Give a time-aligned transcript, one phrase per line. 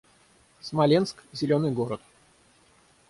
[0.61, 2.01] Смоленск— зелёный город